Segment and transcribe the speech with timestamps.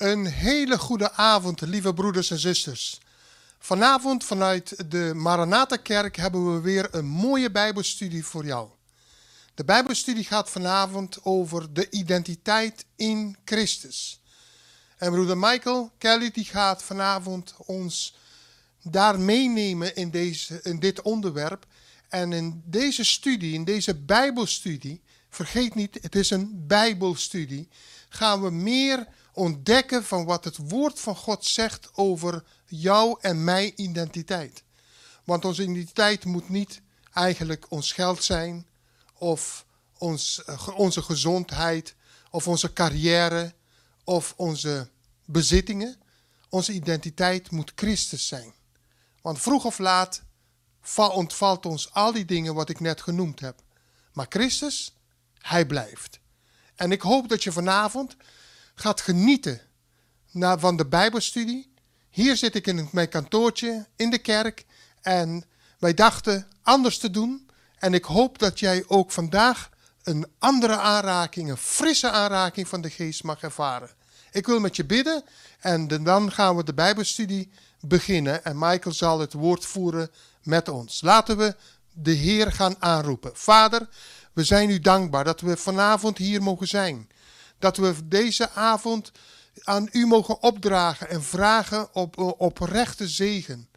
[0.00, 3.00] Een hele goede avond, lieve broeders en zusters.
[3.58, 8.68] Vanavond vanuit de Maranatha-kerk hebben we weer een mooie Bijbelstudie voor jou.
[9.54, 14.20] De Bijbelstudie gaat vanavond over de identiteit in Christus.
[14.96, 18.16] En broeder Michael Kelly die gaat vanavond ons
[18.82, 21.66] daar meenemen in, deze, in dit onderwerp.
[22.08, 27.68] En in deze studie, in deze Bijbelstudie, vergeet niet, het is een Bijbelstudie,
[28.08, 33.72] gaan we meer ontdekken van wat het woord van God zegt over jouw en mijn
[33.76, 34.62] identiteit.
[35.24, 36.80] Want onze identiteit moet niet
[37.12, 38.66] eigenlijk ons geld zijn,
[39.14, 39.66] of
[39.98, 41.94] ons, eh, onze gezondheid,
[42.30, 43.54] of onze carrière,
[44.04, 44.88] of onze
[45.24, 45.98] bezittingen.
[46.48, 48.54] Onze identiteit moet Christus zijn.
[49.22, 50.22] Want vroeg of laat
[50.96, 53.62] ontvalt ons al die dingen wat ik net genoemd heb.
[54.12, 54.94] Maar Christus,
[55.38, 56.20] Hij blijft.
[56.74, 58.16] En ik hoop dat je vanavond
[58.80, 59.60] gaat genieten
[60.32, 61.72] van de Bijbelstudie.
[62.10, 64.64] Hier zit ik in mijn kantoortje in de kerk
[65.02, 65.44] en
[65.78, 67.48] wij dachten anders te doen.
[67.78, 69.70] En ik hoop dat jij ook vandaag
[70.02, 73.90] een andere aanraking, een frisse aanraking van de geest mag ervaren.
[74.32, 75.24] Ik wil met je bidden
[75.60, 77.50] en dan gaan we de Bijbelstudie
[77.80, 80.10] beginnen en Michael zal het woord voeren
[80.42, 81.00] met ons.
[81.00, 81.56] Laten we
[81.92, 83.30] de Heer gaan aanroepen.
[83.34, 83.88] Vader,
[84.32, 87.08] we zijn u dankbaar dat we vanavond hier mogen zijn
[87.60, 89.12] dat we deze avond
[89.62, 93.68] aan u mogen opdragen en vragen op oprechte zegen.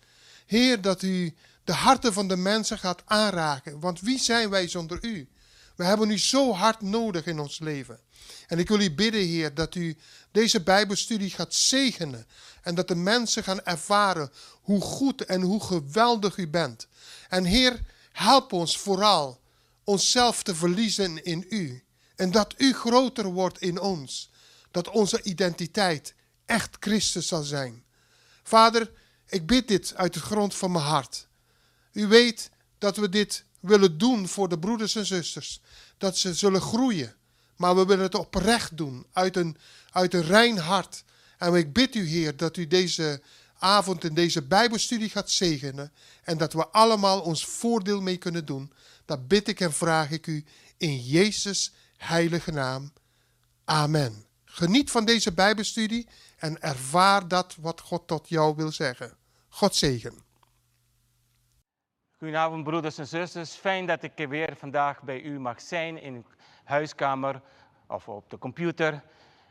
[0.45, 3.79] Heer, dat u de harten van de mensen gaat aanraken.
[3.79, 5.27] Want wie zijn wij zonder u?
[5.75, 7.99] We hebben u zo hard nodig in ons leven.
[8.47, 9.97] En ik wil u bidden, Heer, dat u
[10.31, 12.27] deze Bijbelstudie gaat zegenen.
[12.61, 16.87] En dat de mensen gaan ervaren hoe goed en hoe geweldig u bent.
[17.29, 17.79] En Heer,
[18.11, 19.41] help ons vooral
[19.83, 21.83] onszelf te verliezen in u.
[22.23, 24.29] En dat u groter wordt in ons.
[24.71, 27.83] Dat onze identiteit echt Christus zal zijn.
[28.43, 28.91] Vader,
[29.27, 31.27] ik bid dit uit de grond van mijn hart.
[31.91, 35.61] U weet dat we dit willen doen voor de broeders en zusters.
[35.97, 37.15] Dat ze zullen groeien.
[37.55, 39.57] Maar we willen het oprecht doen, uit een,
[39.91, 41.03] uit een rein hart.
[41.37, 43.21] En ik bid u, Heer, dat u deze
[43.59, 45.91] avond in deze Bijbelstudie gaat zegenen.
[46.23, 48.73] En dat we allemaal ons voordeel mee kunnen doen.
[49.05, 50.45] Dat bid ik en vraag ik u
[50.77, 51.71] in Jezus'
[52.03, 52.91] heilige naam.
[53.65, 54.25] Amen.
[54.45, 59.17] Geniet van deze Bijbelstudie en ervaar dat wat God tot jou wil zeggen.
[59.49, 60.13] God zegen.
[62.17, 63.51] Goedenavond broeders en zusters.
[63.51, 66.23] Fijn dat ik weer vandaag bij u mag zijn in uw
[66.63, 67.41] huiskamer
[67.87, 69.03] of op de computer.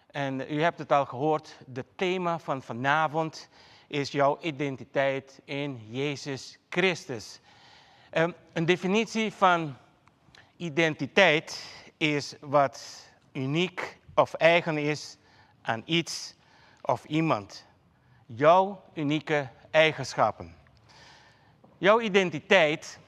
[0.07, 3.49] En u hebt het al gehoord, het thema van vanavond
[3.87, 7.41] is jouw identiteit in Jezus Christus.
[8.11, 9.77] Ehm, een definitie van
[10.57, 11.65] identiteit
[12.03, 15.17] is wat uniek of eigen is
[15.63, 16.35] aan iets
[16.81, 17.65] of iemand.
[18.27, 20.55] Jouw unieke eigenschappen.
[21.79, 22.99] Jouw identiteit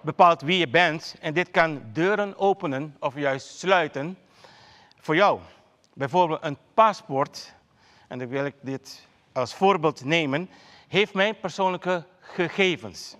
[0.00, 4.18] bepaalt wie je bent en dit kan deuren openen of juist sluiten
[4.98, 5.40] voor jou.
[5.94, 7.54] Bijvoorbeeld een paspoort,
[8.08, 10.50] en dan wil ik dit als voorbeeld nemen,
[10.88, 13.16] heeft mijn persoonlijke gegevens.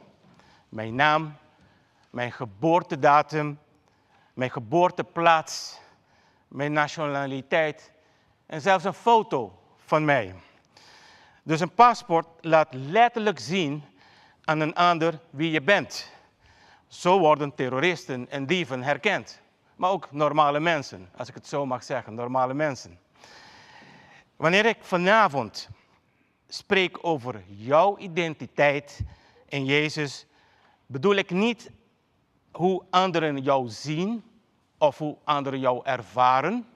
[0.69, 1.37] Mijn naam,
[2.11, 3.59] mijn geboortedatum,
[4.35, 5.79] mijn geboorteplaats,
[6.49, 7.93] mijn nationaliteit
[8.47, 10.35] en zelfs een foto van mij.
[11.43, 13.85] Dus een paspoort laat letterlijk zien
[14.45, 16.11] aan een ander wie je bent.
[16.87, 19.41] Zo worden terroristen en dieven herkend.
[19.77, 22.99] Maar ook normale mensen, als ik het zo mag zeggen, normale mensen.
[24.37, 25.69] Wanneer ik vanavond
[26.49, 29.01] spreek over jouw identiteit
[29.49, 30.27] in Jezus,
[30.87, 31.71] bedoel ik niet
[32.53, 34.25] hoe anderen jou zien
[34.79, 36.67] of hoe anderen jou ervaren.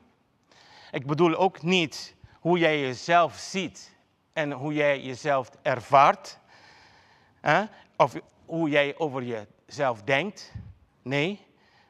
[0.90, 3.96] Ik bedoel ook niet hoe jij jezelf ziet
[4.32, 6.38] en hoe jij jezelf ervaart.
[7.96, 8.14] Of
[8.44, 10.52] hoe jij over jezelf denkt.
[11.02, 11.46] Nee,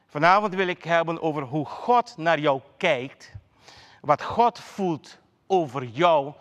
[0.07, 3.31] vanavond wil ik hebben over hoe God naar jou kijkt.
[4.01, 5.17] Wat God voelt
[5.47, 6.33] over jou.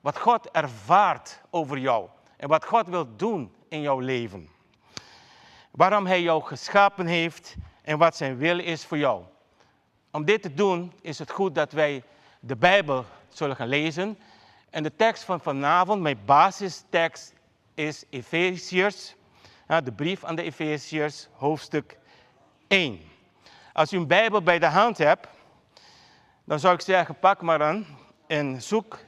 [0.00, 2.08] Wat God ervaart over jou.
[2.36, 4.48] En wat God wil doen in jouw leven
[5.72, 9.24] waarom Hij jou geschapen heeft en wat Zijn wil is voor jou.
[10.10, 12.02] Om dit te doen is het goed dat wij
[12.40, 14.18] de Bijbel zullen gaan lezen.
[14.70, 17.32] En de tekst van vanavond, mijn basistekst,
[17.74, 19.14] is Efeziërs,
[19.66, 21.98] de brief aan de Efeziërs, hoofdstuk
[22.68, 23.00] 1.
[23.72, 25.28] Als u een Bijbel bij de hand hebt,
[26.44, 27.86] dan zou ik zeggen, pak maar aan
[28.26, 28.98] en zoek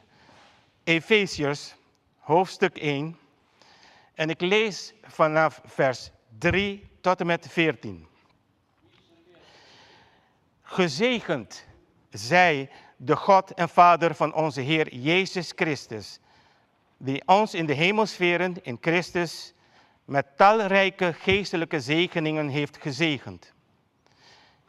[0.84, 1.74] Efeziërs,
[2.18, 3.18] hoofdstuk 1.
[4.14, 8.06] En ik lees vanaf vers 3 tot en met 14.
[10.62, 11.66] Gezegend
[12.10, 16.20] zij de God en Vader van onze Heer Jezus Christus,
[16.96, 19.54] die ons in de hemelsferen in Christus
[20.04, 23.52] met talrijke geestelijke zegeningen heeft gezegend.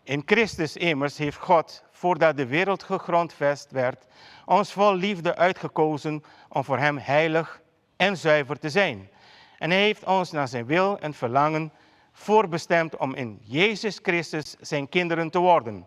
[0.04, 4.06] In Christus immers heeft God, voordat de wereld gegrondvest werd,
[4.46, 7.62] ons vol liefde uitgekozen om voor Hem heilig
[7.96, 9.10] en zuiver te zijn.
[9.57, 11.72] En Hij heeft ons naar Zijn wil en verlangen
[12.12, 15.86] voorbestemd om in Jezus Christus Zijn kinderen te worden,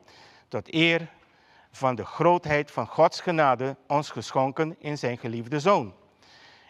[0.49, 1.09] tot eer
[1.71, 5.95] van de grootheid van Gods genade ons geschonken in Zijn geliefde Zoon.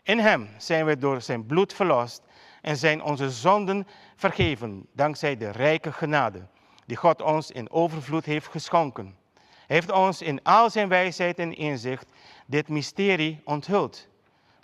[0.03, 2.23] In Hem zijn we door Zijn bloed verlost
[2.62, 3.87] en zijn onze zonden
[4.17, 6.47] vergeven, dankzij de rijke genade
[6.89, 9.17] die God ons in overvloed heeft geschonken.
[9.35, 12.06] Hij heeft ons in al zijn wijsheid en inzicht
[12.47, 14.09] dit mysterie onthuld.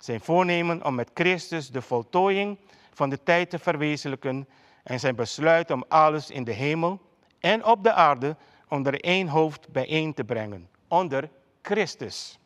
[0.05, 2.57] Zijn voornemen om met Christus de voltooiing
[2.93, 4.47] van de tijd te verwezenlijken
[4.83, 7.01] en zijn besluit om alles in de hemel
[7.39, 8.35] en op de aarde
[8.69, 11.29] onder één hoofd bijeen te brengen, onder
[11.61, 12.39] Christus.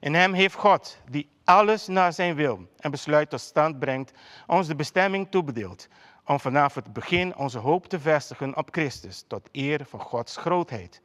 [0.00, 4.12] In hem heeft God, die alles naar zijn wil en besluit tot stand brengt,
[4.46, 5.88] ons de bestemming toebedeeld
[6.24, 11.02] om vanaf het begin onze hoop te vestigen op Christus, tot eer van Gods grootheid.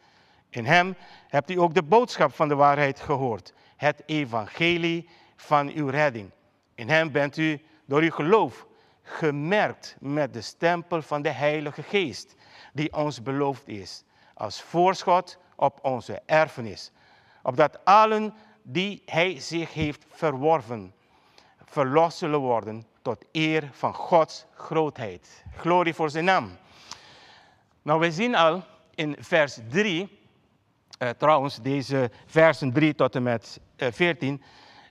[0.50, 0.96] In hem
[1.28, 6.32] hebt u ook de boodschap van de waarheid gehoord, het evangelie van uw redding.
[6.76, 8.68] In hem bent u door uw geloof
[9.02, 12.36] gemerkt met de stempel van de Heilige Geest,
[12.74, 14.04] die ons beloofd is,
[14.34, 16.92] als voorschot op onze erfenis,
[17.44, 20.94] opdat allen die hij zich heeft verworven,
[21.66, 25.44] verlost zullen worden tot eer van Gods grootheid.
[25.56, 26.58] Glorie voor zijn naam.
[27.82, 28.64] Nou, wij zien al
[28.96, 30.20] in vers 3,
[30.98, 34.44] eh, trouwens, deze versen 3 tot en met eh, 14,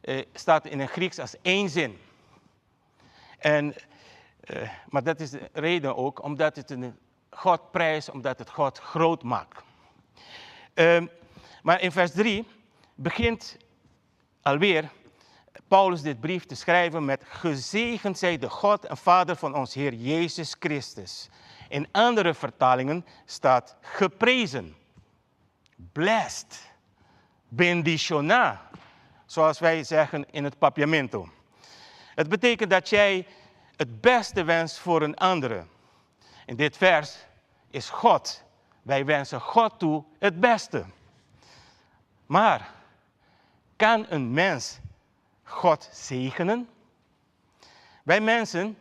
[0.03, 1.99] eh, staat in het Grieks als één zin.
[3.39, 3.75] En,
[4.41, 6.99] eh, maar dat is de reden ook, omdat het een
[7.31, 9.63] God prijst, omdat het God groot maakt.
[10.75, 11.07] Ehm,
[11.63, 12.47] maar in vers 3
[12.95, 13.57] begint
[14.43, 14.91] alweer
[15.69, 19.95] Paulus dit brief te schrijven met gezegend zij de God en Vader van ons Heer
[19.95, 21.29] Jezus Christus.
[21.69, 24.75] In andere vertalingen staat geprezen,
[25.93, 26.73] blessed,
[27.49, 28.71] benditiona,
[29.32, 31.29] zoals wij zeggen in het papiamento.
[32.14, 33.26] Het betekent dat jij
[33.76, 35.64] het beste wenst voor een andere.
[36.46, 37.17] In dit vers
[37.70, 38.43] is God.
[38.82, 40.84] Wij wensen God toe het beste.
[42.26, 42.70] Maar
[43.76, 44.79] kan een mens
[45.43, 46.69] God zegenen?
[48.02, 48.76] Wij mensen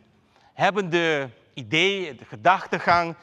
[0.52, 3.16] hebben de idee, de gedachtegang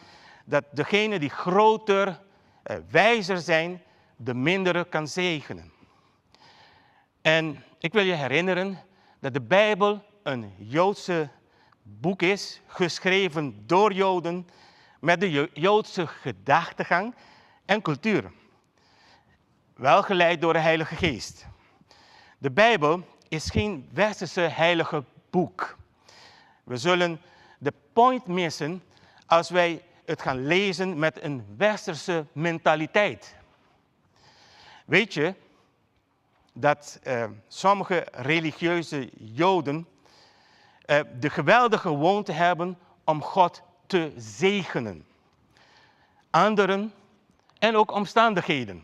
[0.45, 2.19] dat degene die groter,
[2.63, 3.81] eh, wijzer zijn,
[4.15, 5.77] de mindere kan zegenen.
[7.21, 8.79] En ik wil je herinneren
[9.19, 11.29] dat de Bijbel een Joodse
[11.81, 14.47] boek is, geschreven door Joden,
[14.99, 17.15] met de Joodse gedachtegang
[17.65, 18.31] en cultuur.
[19.75, 21.47] Wel geleid door de Heilige Geest.
[22.37, 25.77] De Bijbel is geen westerse heilige boek.
[26.63, 27.21] We zullen
[27.59, 28.83] de point missen
[29.25, 33.35] als wij het gaan lezen met een westerse mentaliteit.
[34.85, 35.35] Weet je
[36.59, 39.87] dat eh, sommige religieuze Joden
[40.85, 45.05] eh, de geweldige gewoonte hebben om God te zegenen.
[46.29, 46.93] Anderen
[47.59, 48.83] en ook omstandigheden.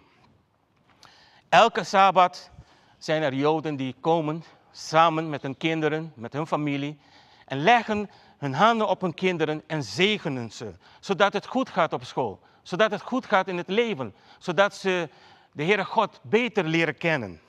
[1.49, 2.51] Elke Sabbat
[2.97, 6.99] zijn er Joden die komen samen met hun kinderen, met hun familie
[7.45, 12.03] en leggen hun handen op hun kinderen en zegenen ze, zodat het goed gaat op
[12.03, 15.09] school, zodat het goed gaat in het leven, zodat ze
[15.51, 17.39] de Heere God beter leren kennen.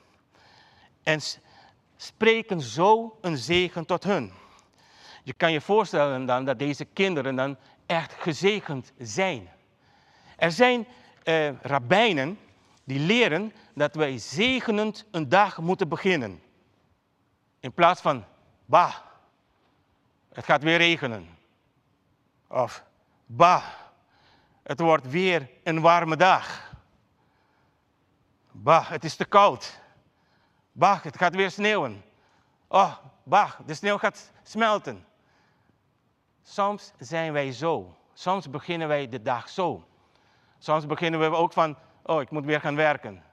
[1.07, 1.21] En
[1.95, 4.31] spreken zo een zegen tot hun.
[5.23, 9.49] Je kan je voorstellen dan dat deze kinderen dan echt gezegend zijn.
[10.35, 10.87] Er zijn
[11.23, 12.39] eh, rabbijnen
[12.83, 16.41] die leren dat wij zegenend een dag moeten beginnen.
[17.59, 18.25] In plaats van,
[18.65, 18.95] bah,
[20.33, 21.37] het gaat weer regenen.
[22.47, 22.83] Of,
[23.25, 23.63] bah,
[24.63, 26.73] het wordt weer een warme dag.
[28.51, 29.85] Bah, het is te koud.
[30.77, 32.03] Bah, het gaat weer sneeuwen.
[32.67, 35.05] Oh, bah, de sneeuw gaat smelten.
[36.43, 37.95] Soms zijn wij zo.
[38.13, 39.87] Soms beginnen wij de dag zo.
[40.57, 43.23] Soms beginnen we ook van, oh, ik moet weer gaan werken.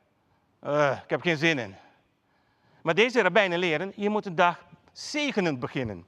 [0.63, 1.75] Uh, ik heb geen zin in.
[2.83, 6.07] Maar deze rabbijnen leren, je moet een dag zegenend beginnen.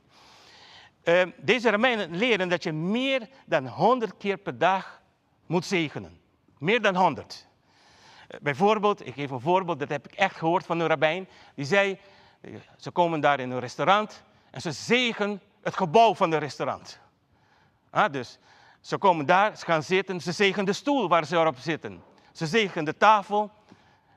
[1.05, 5.02] Uh, deze rabbijnen leren dat je meer dan 100 keer per dag
[5.47, 6.21] moet zegenen.
[6.59, 7.47] Meer dan 100.
[8.30, 11.28] Uh, bijvoorbeeld, ik geef een voorbeeld, dat heb ik echt gehoord van een rabbijn.
[11.54, 11.99] Die zei,
[12.76, 17.00] ze komen daar in een restaurant en ze zegen het gebouw van het restaurant.
[17.90, 18.38] Ah, dus
[18.80, 22.02] ze komen daar, ze gaan zitten, ze zegen de stoel waar ze erop zitten.
[22.33, 23.50] Ze zegen de tafel,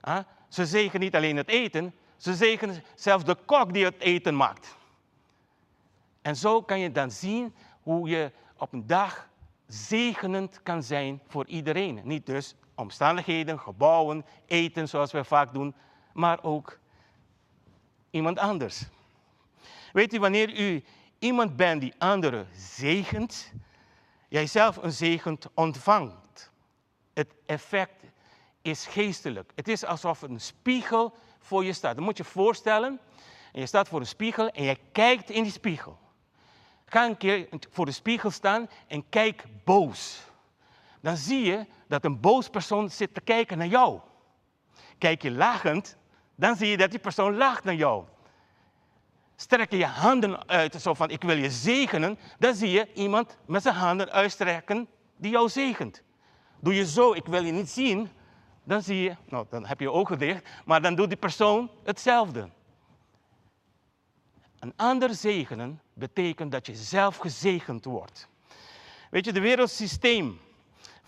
[0.02, 4.36] Ah, ze zegenen niet alleen het eten, ze zegenen zelfs de kok die het eten
[4.36, 4.78] maakt.
[6.22, 9.30] En zo kan je dan zien hoe je op een dag
[9.68, 12.02] zegenend kan zijn voor iedereen.
[12.04, 15.76] Niet dus omstandigheden, gebouwen, eten zoals we vaak doen,
[16.14, 16.80] maar ook
[18.10, 18.86] iemand anders.
[19.94, 20.84] Weet u, wanneer u
[21.20, 23.52] iemand bent die anderen zegent,
[24.30, 26.52] jij zelf een zegend ontvangt.
[27.14, 28.04] Het effect
[28.62, 29.52] is geestelijk.
[29.56, 31.96] Het is alsof een spiegel voor je staat.
[31.96, 33.00] Dan moet je je voorstellen,
[33.52, 36.00] en je staat voor een spiegel en je kijkt in die spiegel.
[36.86, 40.29] Ga een keer voor de spiegel staan en kijk boos.
[41.02, 44.00] Dan zie je dat een boos persoon zit te kijken naar jou.
[44.98, 45.98] Kijk je lachend,
[46.36, 48.04] dan zie je dat die persoon lacht naar jou.
[49.36, 53.38] Strek je je handen uit, zo van ik wil je zegenen, dan zie je iemand
[53.46, 54.88] met zijn handen uitstrekken
[55.18, 56.04] die jou zegent.
[56.60, 58.10] Doe je zo, ik wil je niet zien,
[58.64, 61.72] dan zie je, nou dan heb je je ogen dicht, maar dan doet die persoon
[61.84, 62.50] hetzelfde.
[64.60, 68.28] Een ander zegenen betekent dat je zelf gezegend wordt.
[69.10, 70.40] Weet je, de wereldsysteem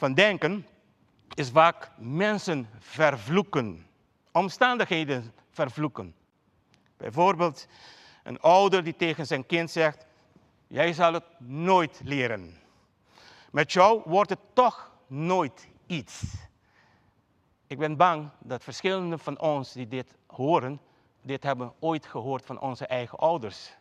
[0.01, 0.67] van denken
[1.33, 3.87] is vaak mensen vervloeken,
[4.31, 6.15] omstandigheden vervloeken.
[6.97, 7.67] Bijvoorbeeld
[8.23, 10.05] een ouder die tegen zijn kind zegt,
[10.67, 12.57] jij zal het nooit leren.
[13.51, 16.23] Met jou wordt het toch nooit iets.
[17.67, 20.81] Ik ben bang dat verschillende van ons die dit horen,
[21.21, 23.75] dit hebben ooit gehoord van onze eigen ouders.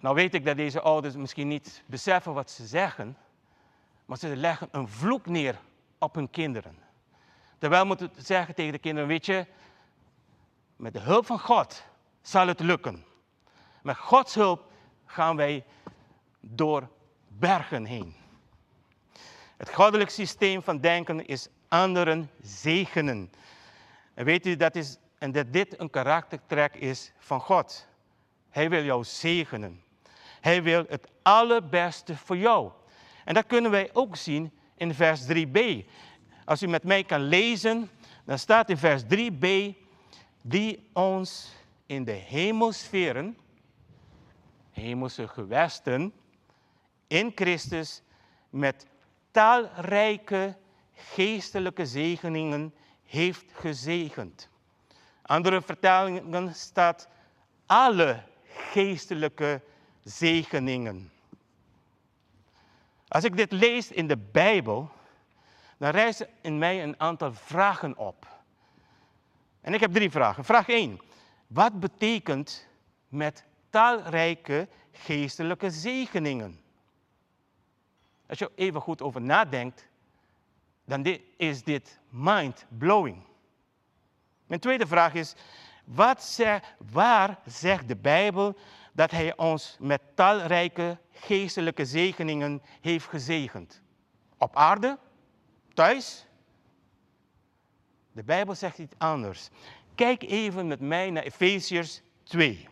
[0.00, 3.16] Nou weet ik dat deze ouders misschien niet beseffen wat ze zeggen,
[4.06, 5.58] maar ze leggen een vloek neer
[5.98, 6.78] op hun kinderen.
[7.58, 9.46] Terwijl moeten zeggen tegen de kinderen, weet je,
[10.76, 11.84] met de hulp van God
[12.22, 13.04] zal het lukken.
[13.82, 14.72] Met Gods hulp
[15.04, 15.64] gaan wij
[16.40, 16.88] door
[17.28, 18.16] bergen heen.
[19.56, 23.32] Het goddelijk systeem van denken is anderen zegenen.
[24.14, 27.86] En weet u dat, is, en dat dit een karaktertrek is van God.
[28.50, 29.82] Hij wil jou zegenen.
[30.40, 32.70] Hij wil het allerbeste voor jou.
[33.26, 35.86] En dat kunnen wij ook zien in vers 3b.
[36.44, 37.90] Als u met mij kan lezen,
[38.24, 39.46] dan staat in vers 3b,
[40.42, 41.54] die ons
[41.86, 43.36] in de hemelsferen,
[44.70, 46.12] hemelse gewesten,
[47.06, 48.02] in Christus
[48.50, 48.86] met
[49.30, 50.56] talrijke
[50.94, 54.48] geestelijke zegeningen heeft gezegend.
[55.22, 57.08] Andere vertalingen staat
[57.66, 59.60] alle geestelijke
[60.04, 61.10] zegeningen.
[63.08, 64.90] Als ik dit lees in de Bijbel,
[65.78, 68.26] dan rijzen in mij een aantal vragen op.
[69.60, 70.44] En ik heb drie vragen.
[70.44, 71.00] Vraag 1.
[71.46, 72.66] Wat betekent
[73.08, 76.60] met talrijke geestelijke zegeningen?
[78.28, 79.86] Als je even goed over nadenkt,
[80.84, 83.24] dan is dit mind-blowing.
[84.46, 85.34] Mijn tweede vraag is,
[85.84, 88.56] wat zeg, waar zegt de Bijbel
[88.92, 93.82] dat Hij ons met talrijke geestelijke zegeningen heeft gezegend?
[94.38, 94.98] Op aarde?
[95.74, 96.26] Thuis?
[98.12, 99.48] De Bijbel zegt iets anders.
[99.94, 102.68] Kijk even met mij naar Efeziërs 2.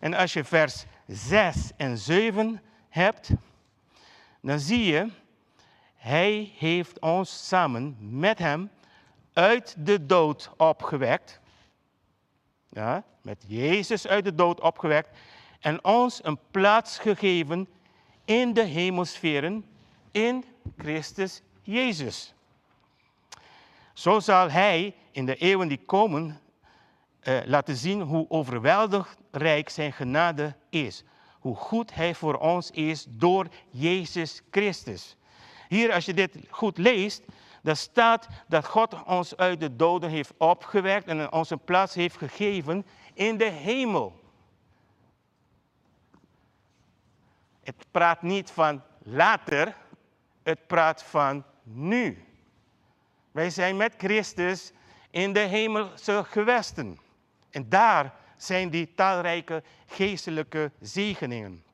[0.00, 3.30] En als je vers 6 en 7 hebt,
[4.40, 5.08] dan zie je,
[5.94, 8.70] hij heeft ons samen met hem
[9.32, 11.40] uit de dood opgewekt.
[12.68, 15.18] Ja, met Jezus uit de dood opgewekt.
[15.66, 17.68] En ons een plaats gegeven
[18.24, 19.64] in de hemelsferen
[20.10, 20.44] in
[20.78, 22.34] Christus Jezus.
[23.92, 26.40] Zo zal Hij in de eeuwen die komen
[27.20, 31.04] eh, laten zien hoe overweldigend rijk Zijn genade is.
[31.40, 35.16] Hoe goed Hij voor ons is door Jezus Christus.
[35.68, 37.22] Hier, als je dit goed leest,
[37.62, 42.16] dan staat dat God ons uit de doden heeft opgewekt en ons een plaats heeft
[42.16, 44.24] gegeven in de hemel.
[47.66, 49.76] Het praat niet van later,
[50.42, 52.24] het praat van nu.
[53.30, 54.72] Wij zijn met Christus
[55.10, 56.98] in de hemelse gewesten.
[57.50, 61.64] En daar zijn die talrijke geestelijke zegeningen.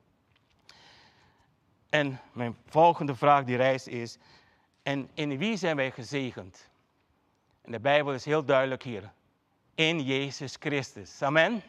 [1.89, 4.17] En mijn volgende vraag die reist is,
[4.83, 6.69] en in wie zijn wij gezegend?
[7.61, 9.11] En de Bijbel is heel duidelijk hier.
[9.75, 11.21] In Jezus Christus.
[11.21, 11.61] Amen.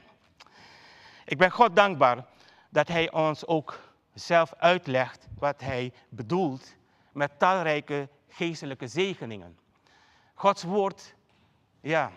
[1.25, 2.25] Ik ben God dankbaar
[2.71, 6.77] dat Hij ons ook zelf uitlegt wat Hij bedoelt
[7.13, 9.59] met talrijke geestelijke zegeningen.
[10.35, 11.15] Gods woord,
[11.81, 12.13] ja,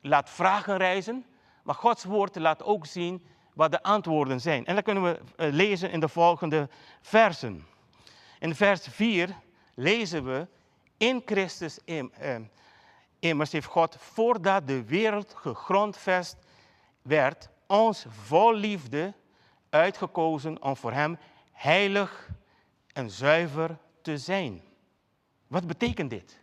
[0.00, 1.26] laat vragen reizen,
[1.62, 4.66] maar Gods woord laat ook zien wat de antwoorden zijn.
[4.66, 6.68] En dat kunnen we eh, lezen in de volgende
[7.00, 7.66] versen.
[8.38, 9.36] In vers 4
[9.74, 10.48] lezen we,
[10.96, 12.36] In Christus eh,
[13.18, 16.36] immers heeft God, voordat de wereld gegrondvest
[17.02, 19.14] werd, ons vol liefde
[19.72, 21.18] uitgekozen om voor Hem
[21.52, 22.28] heilig
[22.92, 24.62] en zuiver te zijn.
[25.46, 26.40] Wat betekent dit?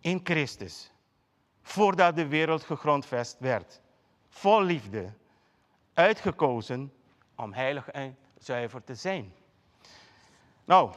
[0.00, 0.92] In Christus,
[1.62, 3.80] voordat de wereld gegrondvest werd,
[4.28, 5.12] vol liefde,
[5.94, 6.92] uitgekozen
[7.36, 9.32] om heilig en zuiver te zijn.
[10.64, 10.94] Nou,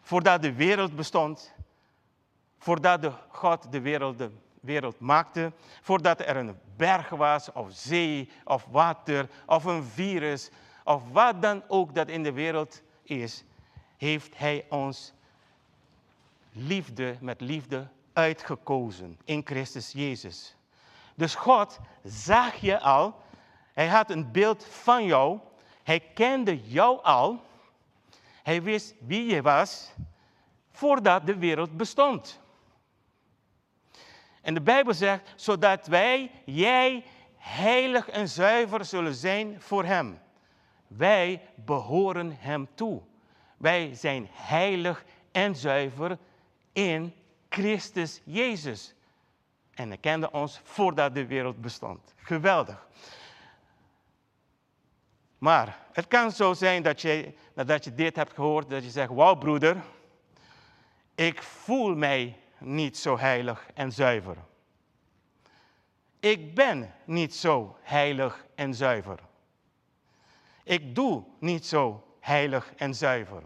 [0.00, 1.54] voordat de wereld bestond,
[2.58, 4.22] voordat de God de wereld,
[4.60, 10.50] wereld maakte, voordat er een berg was, of zee, of water, of een virus,
[10.84, 13.44] of wat dan ook dat in de wereld is,
[13.96, 15.12] heeft Hij ons
[16.52, 20.56] liefde met liefde uitgekozen in Christus Jezus.
[21.14, 23.20] Dus God zag je al,
[23.72, 25.38] Hij had een beeld van jou,
[25.82, 27.42] Hij kende jou al,
[28.42, 29.92] Hij wist wie je was
[30.70, 32.40] voordat de wereld bestond.
[34.48, 37.04] En de Bijbel zegt, zodat wij, jij,
[37.36, 40.18] heilig en zuiver zullen zijn voor Hem.
[40.86, 43.02] Wij behoren Hem toe.
[43.56, 46.18] Wij zijn heilig en zuiver
[46.72, 47.14] in
[47.48, 48.94] Christus Jezus.
[49.74, 52.14] En hij kende ons voordat de wereld bestond.
[52.16, 52.86] Geweldig.
[55.38, 59.12] Maar het kan zo zijn dat je, nadat je dit hebt gehoord, dat je zegt,
[59.12, 59.76] wauw broeder,
[61.14, 64.36] ik voel mij niet zo heilig en zuiver.
[66.20, 69.18] Ik ben niet zo heilig en zuiver.
[70.62, 73.42] Ik doe niet zo heilig en zuiver.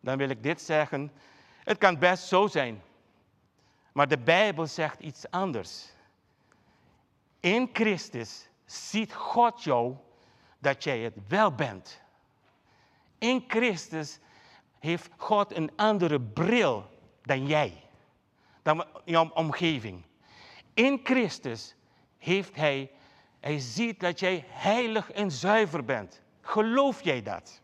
[0.00, 1.12] Dan wil ik dit zeggen.
[1.64, 2.82] Het kan best zo zijn.
[3.92, 5.88] Maar de Bijbel zegt iets anders.
[7.40, 9.96] In Christus ziet God jou
[10.58, 12.00] dat jij het wel bent.
[13.18, 14.18] In Christus
[14.80, 16.90] heeft God een andere bril
[17.22, 17.82] dan jij,
[18.62, 20.02] dan jouw omgeving.
[20.74, 21.74] In Christus
[22.18, 22.90] heeft Hij,
[23.40, 26.22] Hij ziet dat jij heilig en zuiver bent.
[26.40, 27.60] Geloof jij dat?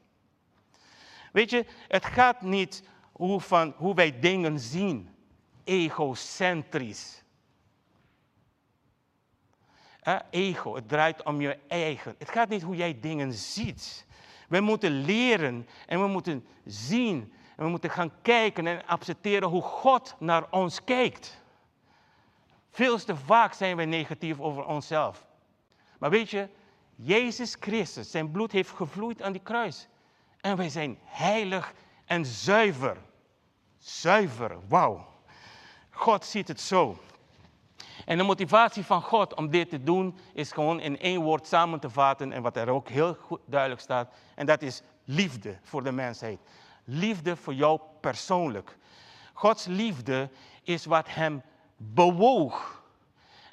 [1.33, 5.15] Weet je, het gaat niet hoe, van, hoe wij dingen zien,
[5.65, 7.25] egocentrisch.
[10.31, 12.15] Ego, het draait om je eigen.
[12.19, 14.06] Het gaat niet hoe jij dingen ziet.
[14.49, 19.63] We moeten leren en we moeten zien en we moeten gaan kijken en accepteren hoe
[19.63, 21.43] God naar ons kijkt.
[22.71, 25.27] Veel te vaak zijn we negatief over onszelf.
[25.99, 26.49] Maar weet je,
[26.95, 29.89] Jezus Christus, zijn bloed heeft gevloeid aan die kruis.
[30.41, 32.97] En wij zijn heilig en zuiver.
[33.79, 35.07] Zuiver, wauw.
[35.91, 36.99] God ziet het zo.
[38.07, 41.81] En de motivatie van God om dit te doen is gewoon in één woord samen
[41.81, 44.15] te vatten en wat er ook heel goed duidelijk staat.
[44.35, 46.39] En dat is liefde voor de mensheid.
[46.85, 48.77] Liefde voor jou persoonlijk.
[49.33, 50.31] Gods liefde
[50.63, 51.43] is wat hem
[51.77, 52.83] bewoog.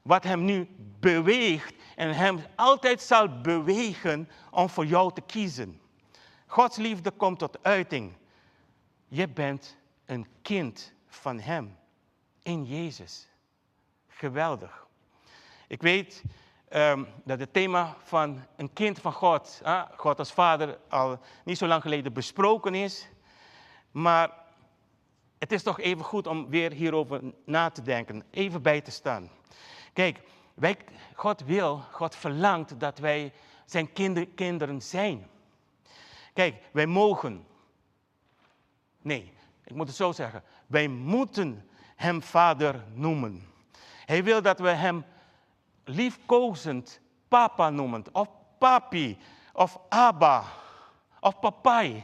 [0.03, 0.67] Wat hem nu
[0.99, 5.81] beweegt en hem altijd zal bewegen om voor jou te kiezen.
[6.45, 8.13] Gods liefde komt tot uiting.
[9.07, 11.77] Je bent een kind van Hem
[12.43, 13.32] in Jezus.
[14.15, 14.88] Geweldig.
[15.67, 16.23] Ik weet
[16.69, 19.62] um, dat het thema van een kind van God,
[19.95, 23.08] God als Vader, al niet zo lang geleden besproken is.
[23.91, 24.32] Maar
[25.39, 29.30] het is toch even goed om weer hierover na te denken, even bij te staan.
[29.93, 30.19] Kijk,
[30.54, 30.78] wij,
[31.13, 33.34] God wil, God verlangt dat wij
[33.65, 35.28] zijn kinder, kinderen zijn.
[36.34, 37.45] Kijk, wij mogen.
[39.02, 40.43] Nee, ik moet het zo zeggen.
[40.67, 43.52] Wij moeten hem vader noemen.
[44.05, 45.05] Hij wil dat we hem
[45.83, 48.03] liefkozend papa noemen.
[48.11, 49.17] Of papi.
[49.53, 50.43] Of abba.
[51.19, 52.03] Of papai.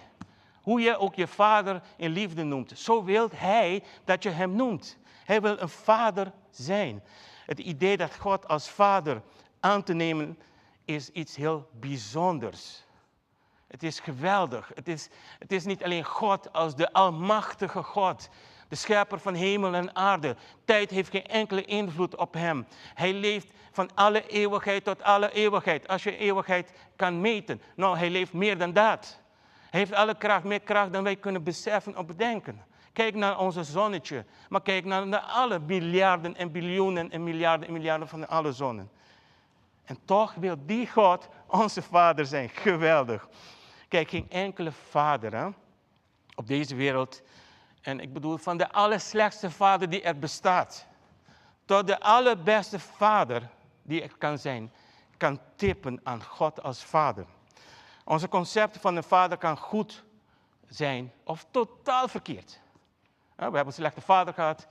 [0.61, 2.79] Hoe je ook je vader in liefde noemt.
[2.79, 4.97] Zo wil hij dat je hem noemt.
[5.25, 7.03] Hij wil een vader zijn.
[7.45, 9.21] Het idee dat God als vader
[9.59, 10.39] aan te nemen
[10.85, 12.83] is iets heel bijzonders.
[13.67, 14.71] Het is geweldig.
[14.75, 15.09] Het is,
[15.39, 18.29] het is niet alleen God als de almachtige God,
[18.69, 20.35] de schepper van hemel en aarde.
[20.65, 22.67] Tijd heeft geen enkele invloed op hem.
[22.93, 25.87] Hij leeft van alle eeuwigheid tot alle eeuwigheid.
[25.87, 27.61] Als je eeuwigheid kan meten.
[27.75, 29.19] Nou, hij leeft meer dan dat.
[29.69, 32.63] Hij heeft alle kracht, meer kracht dan wij kunnen beseffen of bedenken.
[32.93, 38.07] Kijk naar onze zonnetje, maar kijk naar, alle miljarden en biljoenen en miljarden en miljarden
[38.07, 38.89] van alle zonnen.
[39.83, 42.49] En toch wil die God onze vader zijn.
[42.49, 43.27] Geweldig.
[43.87, 45.53] Kijk, geen enkele vader
[46.35, 47.21] op deze wereld,
[47.81, 50.87] en ik bedoel van de allerslechtste vader die er bestaat,
[51.65, 53.49] tot de allerbeste vader
[53.81, 54.71] die er kan zijn,
[55.17, 57.25] kan tippen aan God als vader.
[58.05, 60.03] Onze concept van een vader kan goed
[60.67, 62.59] zijn of totaal verkeerd.
[63.35, 64.67] We hebben een slechte vader gehad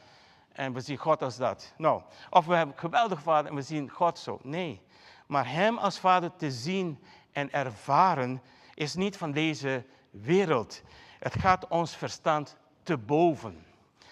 [0.52, 1.74] en we zien God als dat.
[1.76, 4.38] Nou, of we hebben een geweldige vader en we zien God zo.
[4.42, 4.82] Nee,
[5.26, 8.42] maar Hem als vader te zien en ervaren
[8.74, 10.82] is niet van deze wereld.
[11.18, 12.56] Het gaat ons verstand
[12.88, 13.66] te boven.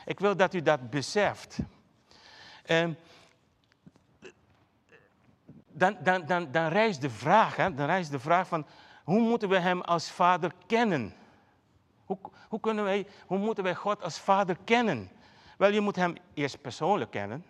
[0.05, 1.59] Ik wil dat u dat beseft.
[5.73, 8.67] Dan, dan, dan, dan rijst de vraag, hè, dan rijst de vraag van
[9.05, 11.15] hoe moeten we Hem als Vader kennen?
[12.05, 15.11] Hoe, hoe, kunnen wij, hoe moeten wij God als Vader kennen?
[15.59, 17.45] Wel, je moet Hem eerst persoonlijk kennen.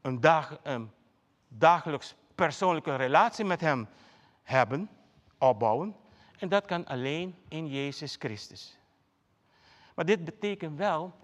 [0.00, 0.90] Een, dag, een
[1.48, 3.88] dagelijks persoonlijke relatie met Hem
[4.42, 4.90] hebben,
[5.38, 5.96] opbouwen.
[6.38, 8.80] En dat kan alleen in Jezus Christus.
[9.94, 11.14] Maar dit betekent wel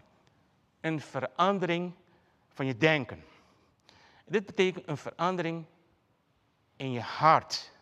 [0.81, 1.93] een verandering
[2.49, 3.25] van je denken.
[4.25, 5.65] Dit betekent een verandering
[6.77, 7.73] in je hart.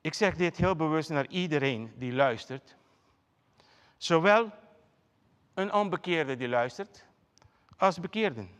[0.00, 2.76] Ik zeg dit heel bewust naar iedereen die luistert.
[3.96, 4.50] Zowel
[5.54, 7.04] een onbekeerde die luistert,
[7.76, 8.50] als bekeerden.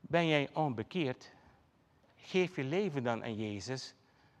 [0.00, 1.32] Ben jij onbekeerd?
[2.16, 3.94] Geef je leven dan aan Jezus,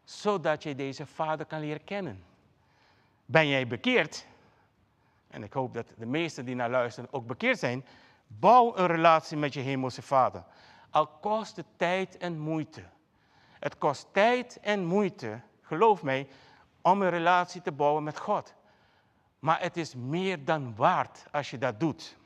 [0.04, 2.24] zodat je deze Vader kan leren kennen.
[3.24, 4.26] Ben jij bekeerd?
[5.30, 7.84] En ik hoop dat de meesten die naar luisteren ook bekeerd zijn.
[8.26, 10.44] Bouw een relatie met je hemelse Vader.
[10.90, 12.82] Al kost het tijd en moeite.
[13.58, 16.28] Het kost tijd en moeite, geloof mij,
[16.82, 18.54] om een relatie te bouwen met God.
[19.38, 22.16] Maar het is meer dan waard als je dat doet.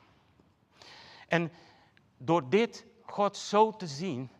[1.28, 1.52] En
[2.16, 4.30] door dit God zo te zien,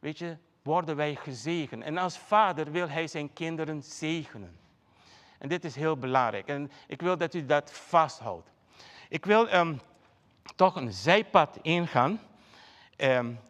[0.00, 1.82] weet je, worden wij gezegend.
[1.82, 4.56] En als vader wil hij zijn kinderen zegenen.
[5.38, 6.48] En dit is heel belangrijk.
[6.48, 8.50] En ik wil dat u dat vasthoudt.
[9.08, 9.80] Ik wil um,
[10.56, 12.20] toch een zijpad ingaan.
[12.96, 13.40] Um,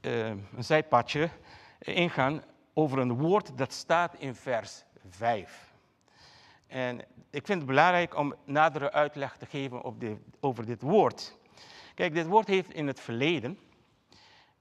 [0.00, 1.30] um, een zijpadje
[1.78, 2.42] ingaan
[2.74, 5.74] over een woord dat staat in vers 5.
[6.66, 10.04] En ik vind het belangrijk om nadere uitleg te geven op
[10.40, 11.38] over dit woord.
[11.94, 13.58] Kijk, dit woord heeft in het verleden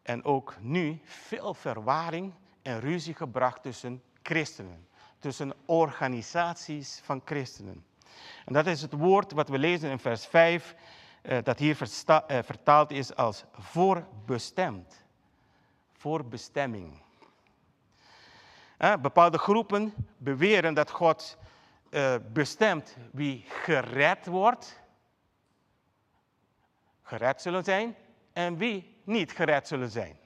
[0.01, 4.87] en ook nu veel verwarring en ruzie gebracht tussen christenen,
[5.25, 7.85] tussen organisaties van christenen.
[8.45, 10.75] En dat is het woord wat we lezen in vers 5,
[11.21, 15.03] eh, dat hier eh, vertaald is als voorbestemd.
[15.93, 17.01] Voorbestemming.
[18.77, 21.37] Eh, bepaalde groepen beweren dat God
[21.89, 24.81] uh, bestemt wie gered wordt,
[27.01, 27.95] gered zullen zijn,
[28.33, 30.17] en wie niet gered zullen zijn.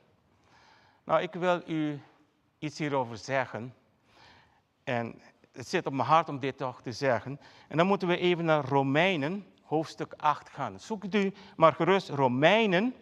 [1.04, 2.02] Nou, ik wil u
[2.58, 3.74] iets hierover zeggen.
[4.90, 5.22] En
[5.52, 7.40] het zit op mijn hart om dit toch te zeggen.
[7.68, 10.80] En dan moeten we even naar Romeinen, hoofdstuk 8 gaan.
[10.80, 12.96] Zoekt u maar gerust Romeinen,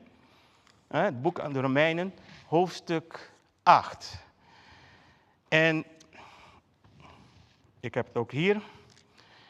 [0.87, 2.13] het boek aan de Romeinen,
[2.47, 3.31] hoofdstuk
[3.63, 4.25] 8.
[5.47, 5.85] En
[7.79, 8.61] ik heb het ook hier.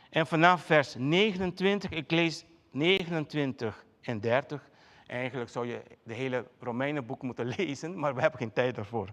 [0.10, 4.70] En vanaf vers 29, ik lees 29 en 30.
[5.08, 9.10] Eigenlijk zou je de hele Romeinenboek moeten lezen, maar we hebben geen tijd daarvoor.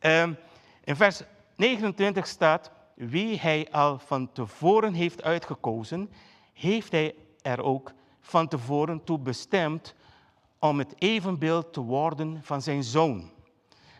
[0.00, 0.36] Um,
[0.84, 1.22] in vers
[1.56, 6.10] 29 staat, wie hij al van tevoren heeft uitgekozen,
[6.52, 9.94] heeft hij er ook van tevoren toe bestemd
[10.58, 13.30] om het evenbeeld te worden van zijn zoon,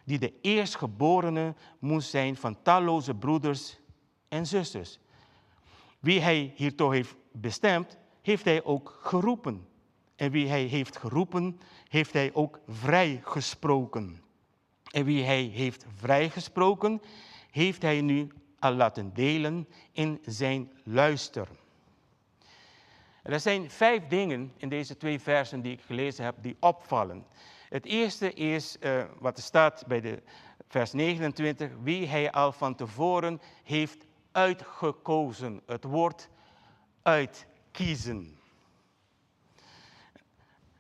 [0.05, 3.79] die de eerstgeborene moest zijn van talloze broeders
[4.29, 4.99] en zusters.
[6.01, 9.67] Wie hij hiertoe heeft bestemd, heeft hij ook geroepen.
[10.17, 14.23] En wie hij heeft geroepen, heeft hij ook vrijgesproken.
[14.91, 17.01] En wie hij heeft vrijgesproken,
[17.55, 21.49] heeft hij nu al laten delen in zijn luister.
[23.23, 27.27] er zijn vijf dingen in deze twee versen die ik gelezen heb die opvallen.
[27.69, 30.23] Het eerste is uh, wat er staat bij de
[30.69, 35.61] vers 29, wie hij al van tevoren heeft uitgekozen.
[35.67, 36.29] Het woord
[37.03, 38.39] uitkiezen.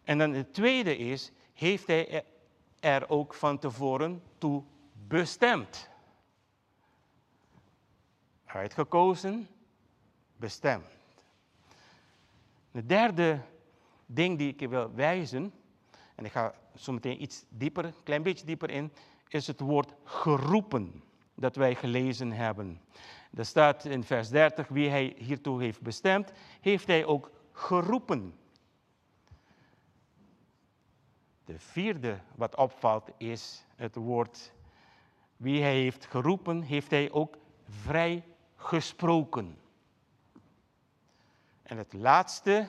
[0.04, 2.24] En dan het tweede is, heeft hij
[2.80, 5.92] er ook van tevoren toe bestemd.
[8.54, 9.48] Uitgekozen,
[10.36, 10.84] bestemd.
[12.70, 13.40] De derde
[14.06, 15.52] ding die ik wil wijzen,
[16.14, 18.92] en ik ga zo meteen iets dieper, een klein beetje dieper in,
[19.28, 21.02] is het woord geroepen
[21.34, 22.80] dat wij gelezen hebben.
[23.34, 28.38] Er staat in vers 30, wie hij hiertoe heeft bestemd, heeft hij ook geroepen.
[31.44, 34.52] De vierde wat opvalt is het woord,
[35.36, 37.36] wie hij heeft geroepen, heeft hij ook
[37.68, 38.24] vrij
[38.64, 39.59] gesproken.
[41.62, 42.68] En het laatste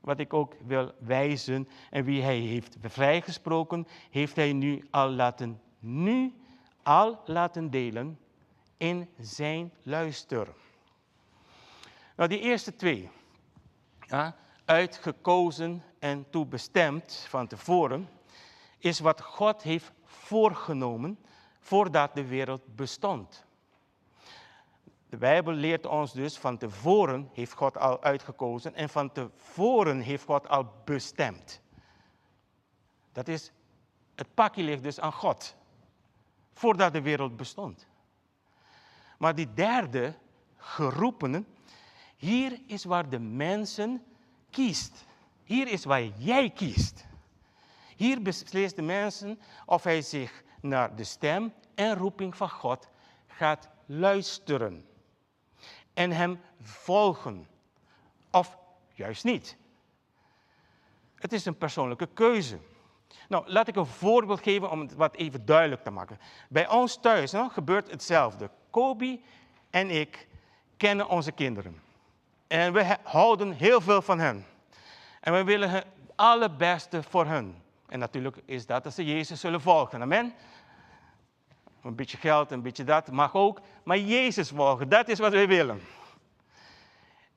[0.00, 5.60] wat ik ook wil wijzen, en wie hij heeft vrijgesproken, heeft hij nu al laten,
[5.78, 6.34] nu
[6.82, 8.18] al laten delen
[8.76, 10.48] in zijn luister.
[12.16, 13.10] Nou, die eerste twee,
[14.00, 18.08] ja, uitgekozen en toebestemd van tevoren,
[18.78, 21.18] is wat God heeft voorgenomen
[21.58, 23.44] voordat de wereld bestond.
[25.12, 30.24] De Bijbel leert ons dus van tevoren heeft God al uitgekozen en van tevoren heeft
[30.24, 31.60] God al bestemd.
[33.12, 33.52] Dat is,
[34.14, 35.56] het pakje ligt dus aan God,
[36.52, 37.86] voordat de wereld bestond.
[39.18, 40.14] Maar die derde,
[40.56, 41.46] geroepenen,
[42.16, 44.04] hier is waar de mensen
[44.50, 45.04] kiest.
[45.44, 47.06] Hier is waar jij kiest.
[47.96, 52.88] Hier beslist de mensen of hij zich naar de stem en roeping van God
[53.26, 54.90] gaat luisteren.
[55.94, 57.46] En hem volgen.
[58.30, 58.56] Of
[58.94, 59.56] juist niet.
[61.14, 62.58] Het is een persoonlijke keuze.
[63.28, 66.18] Nou, laat ik een voorbeeld geven om het wat even duidelijk te maken.
[66.48, 68.50] Bij ons thuis gebeurt hetzelfde.
[68.70, 69.24] Kobi
[69.70, 70.28] en ik
[70.76, 71.80] kennen onze kinderen.
[72.46, 74.46] En we houden heel veel van hen.
[75.20, 77.62] En we willen het allerbeste voor hen.
[77.88, 80.02] En natuurlijk is dat dat ze Jezus zullen volgen.
[80.02, 80.34] Amen.
[81.82, 83.60] Een beetje geld, een beetje dat mag ook.
[83.84, 85.80] Maar Jezus volgen, dat is wat we willen.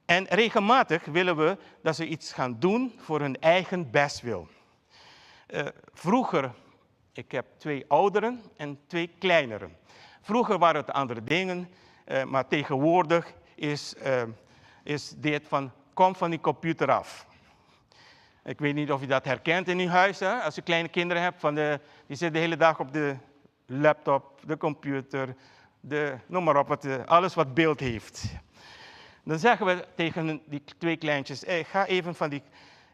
[0.06, 4.48] En regelmatig willen we dat ze iets gaan doen voor hun eigen bestwil.
[5.48, 6.52] Uh, vroeger,
[7.14, 9.78] ik heb twee ouderen en twee kleineren.
[10.22, 11.70] Vroeger waren het andere dingen,
[12.08, 14.24] uh, maar tegenwoordig is, uh,
[14.84, 17.28] is dit van kom van die computer af.
[18.44, 20.20] Ik weet niet of je dat herkent in uw huis.
[20.20, 20.42] Hè?
[20.42, 23.16] Als je kleine kinderen hebt, van de, die zitten de hele dag op de
[23.66, 25.36] laptop, de computer,
[25.80, 28.26] de, noem maar op, eh, alles wat beeld heeft.
[29.24, 32.42] Dan zeggen we tegen die twee kleintjes, hey, ga even van die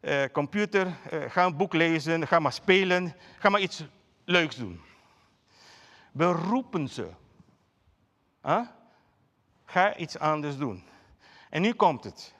[0.01, 3.83] uh, computer, uh, ga een boek lezen, ga maar spelen, ga maar iets
[4.25, 4.81] leuks doen.
[6.11, 7.09] We roepen ze.
[8.43, 8.67] Huh?
[9.65, 10.83] Ga iets anders doen.
[11.49, 12.33] En nu komt het.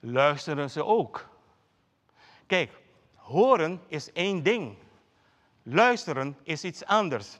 [0.00, 1.28] Luisteren ze ook.
[2.46, 2.72] Kijk,
[3.14, 4.76] horen is één ding.
[5.66, 7.38] Luisteren is iets anders.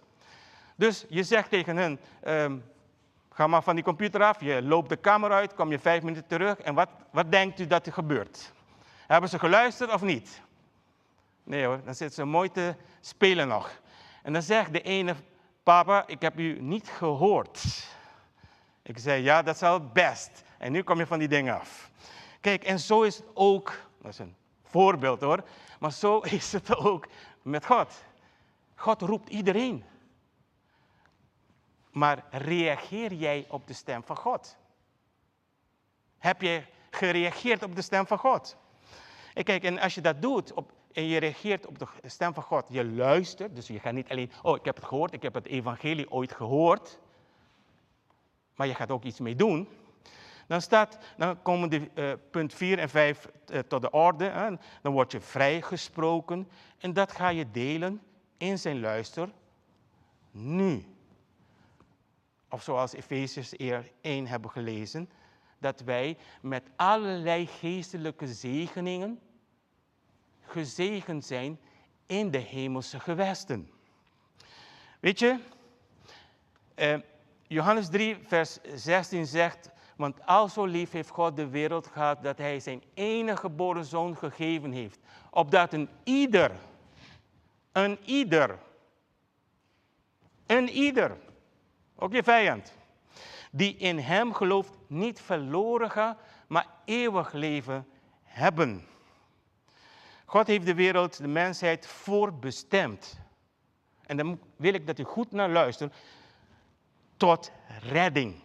[0.76, 2.64] Dus je zegt tegen hen, um,
[3.30, 6.26] ga maar van die computer af, je loopt de kamer uit, kom je vijf minuten
[6.26, 8.52] terug en wat, wat denkt u dat er gebeurt?
[9.06, 10.42] Hebben ze geluisterd of niet?
[11.42, 13.80] Nee hoor, dan zitten ze mooi te spelen nog.
[14.22, 15.14] En dan zegt de ene,
[15.62, 17.86] papa, ik heb u niet gehoord.
[18.82, 20.42] Ik zei, ja, dat is al best.
[20.58, 21.90] En nu kom je van die dingen af.
[22.40, 25.44] Kijk, en zo is het ook, dat is een voorbeeld hoor,
[25.78, 27.06] maar zo is het ook
[27.42, 28.04] met God.
[28.74, 29.84] God roept iedereen.
[31.90, 34.56] Maar reageer jij op de stem van God?
[36.18, 38.56] Heb je gereageerd op de stem van God?
[39.34, 42.42] En kijk, en als je dat doet op, en je reageert op de stem van
[42.42, 45.34] God, je luistert, dus je gaat niet alleen, oh ik heb het gehoord, ik heb
[45.34, 46.98] het evangelie ooit gehoord,
[48.54, 49.68] maar je gaat ook iets mee doen.
[50.46, 54.24] Dan, staat, dan komen de uh, punt 4 en 5 uh, eh, tot de orde.
[54.24, 54.50] Hè.
[54.82, 58.02] Dan word je vrijgesproken en dat ga je delen
[58.36, 59.28] in zijn luister
[60.30, 60.84] nu.
[62.48, 65.10] Of zoals Efeziërs 1 hebben gelezen,
[65.58, 69.20] dat wij met allerlei geestelijke zegeningen
[70.40, 71.58] gezegend zijn
[72.06, 73.70] in de hemelse gewesten.
[75.00, 75.38] Weet je,
[76.74, 76.98] eh,
[77.46, 82.38] Johannes 3, vers 16 zegt, want al zo lief heeft God de wereld gehad dat
[82.38, 84.98] hij zijn enige geboren zoon gegeven heeft,
[85.30, 86.50] opdat een ieder
[87.74, 88.58] een ieder.
[90.46, 91.16] Een ieder.
[91.94, 92.72] Ook je vijand.
[93.50, 97.86] Die in hem gelooft niet verloren gaat, maar eeuwig leven
[98.22, 98.86] hebben.
[100.24, 103.20] God heeft de wereld, de mensheid voorbestemd.
[104.06, 105.94] En dan wil ik dat u goed naar luistert.
[107.16, 108.42] Tot redding.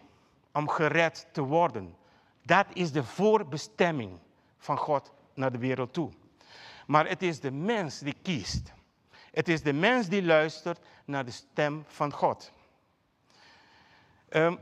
[0.52, 1.96] Om gered te worden.
[2.42, 4.18] Dat is de voorbestemming
[4.58, 6.10] van God naar de wereld toe.
[6.86, 8.72] Maar het is de mens die kiest.
[9.30, 12.52] Het is de mens die luistert naar de stem van God.
[14.30, 14.58] Um,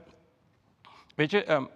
[1.14, 1.68] weet je, um,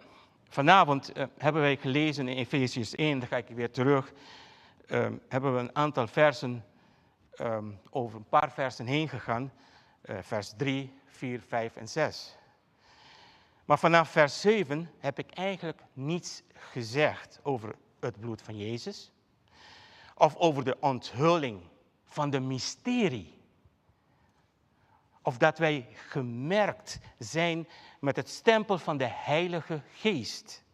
[0.48, 4.12] vanavond uh, hebben wij gelezen in Efesiërs 1, daar ga ik weer terug,
[4.88, 6.64] um, hebben we een aantal versen,
[7.90, 9.52] over een paar versen heen gegaan,
[10.05, 12.37] uh, vers 3, 4, 5 en 6.
[13.64, 19.12] Maar vanaf vers 7 heb ik eigenlijk niets gezegd over het bloed van Jezus,
[20.14, 21.62] of over de onthulling
[22.12, 23.40] van de mysterie.
[25.22, 27.68] Of dat wij gemerkt zijn
[28.01, 30.64] met het stempel van de Heilige Geest.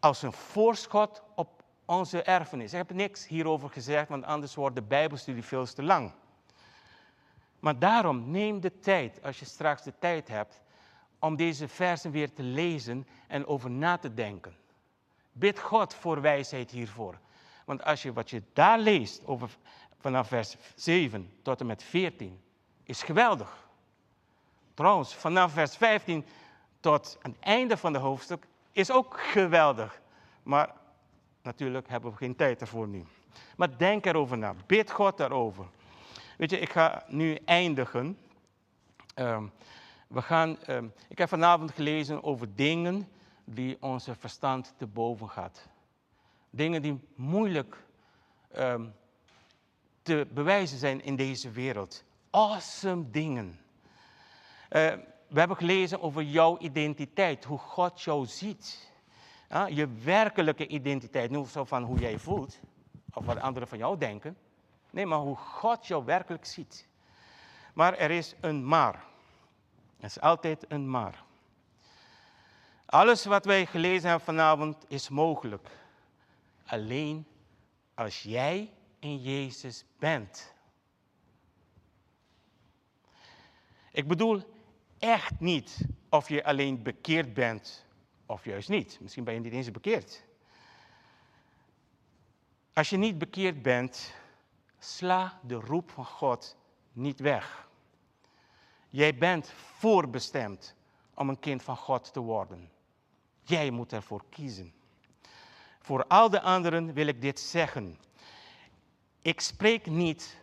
[0.00, 2.72] Als een voorschot op onze erfenis.
[2.72, 6.12] Ik heb niks hierover gezegd, want anders wordt de Bijbelstudie veel te lang.
[7.60, 10.60] Maar daarom neem de tijd, als je straks de tijd hebt,
[11.18, 14.56] om deze versen weer te lezen en over na te denken.
[15.32, 17.18] Bid God voor wijsheid hiervoor.
[17.64, 19.56] Want als je wat je daar leest over,
[20.02, 22.40] vanaf vers 7 tot en met 14,
[22.84, 23.68] is geweldig.
[24.74, 26.24] Trouwens, vanaf vers 15
[26.80, 30.00] tot het einde van de hoofdstuk is ook geweldig.
[30.42, 30.74] Maar
[31.42, 33.04] natuurlijk hebben we geen tijd ervoor nu.
[33.56, 34.54] Maar denk erover na.
[34.66, 35.66] Bid God daarover.
[36.36, 38.18] Weet je, ik ga nu eindigen.
[39.14, 39.46] Ehm,
[40.08, 43.08] we gaan, ehm, ik heb vanavond gelezen over dingen
[43.44, 45.68] die onze verstand te boven gaat.
[46.50, 47.76] Dingen die moeilijk
[48.50, 48.86] ehm,
[50.02, 52.04] te bewijzen zijn in deze wereld.
[52.30, 53.60] Awesome dingen.
[54.70, 54.92] Uh,
[55.28, 58.90] we hebben gelezen over jouw identiteit, hoe God jou ziet.
[59.68, 62.60] Je werkelijke identiteit, niet zo van hoe jij voelt,
[63.12, 64.36] of wat anderen van jou denken.
[64.90, 66.88] Nee, maar hoe God jou werkelijk ziet.
[67.74, 69.04] Maar er is een maar.
[69.98, 71.24] Er is altijd een maar.
[72.86, 75.68] Alles wat wij gelezen hebben vanavond is mogelijk.
[76.66, 77.26] Alleen
[77.94, 78.70] als jij
[79.02, 80.54] in Jezus bent.
[83.90, 84.42] Ik bedoel
[84.98, 87.86] echt niet of je alleen bekeerd bent
[88.26, 88.98] of juist niet.
[89.00, 90.24] Misschien ben je niet eens bekeerd.
[92.72, 94.14] Als je niet bekeerd bent,
[94.78, 96.56] sla de roep van God
[96.92, 97.68] niet weg.
[98.88, 100.74] Jij bent voorbestemd
[101.14, 102.70] om een kind van God te worden.
[103.42, 104.72] Jij moet ervoor kiezen.
[105.80, 107.98] Voor al de anderen wil ik dit zeggen.
[109.22, 110.36] Ik spreek niet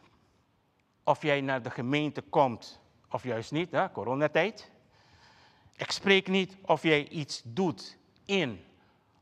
[1.04, 4.72] of jij naar de gemeente komt of juist niet, hè, coronatijd.
[5.76, 8.66] Ik spreek niet of jij iets doet in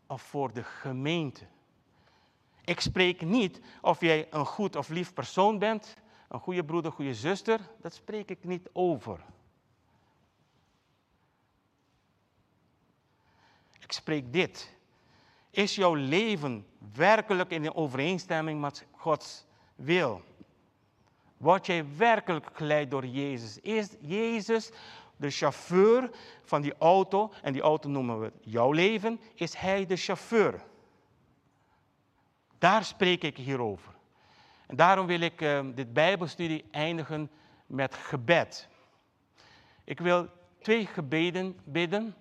[0.08, 1.48] of voor de gemeente.
[2.64, 5.94] Ik spreek niet of jij een goed of lief persoon bent,
[6.28, 7.60] een goede broeder, goede zuster.
[7.82, 9.26] Dat spreek ik niet over.
[13.80, 14.76] Ik spreek dit.
[15.50, 19.47] Is jouw leven werkelijk in overeenstemming met Gods
[19.78, 20.22] wil?
[21.38, 23.60] Word jij werkelijk geleid door Jezus?
[23.60, 24.72] Is Jezus
[25.18, 26.10] de chauffeur
[26.44, 30.62] van die auto, en die auto noemen we jouw leven, is Hij de chauffeur?
[32.58, 33.94] Daar spreek ik hier over.
[34.68, 37.30] En daarom wil ik uh, dit Bijbelstudie eindigen
[37.66, 38.68] met gebed.
[39.84, 40.28] Ik wil
[40.62, 42.16] twee gebeden bidden.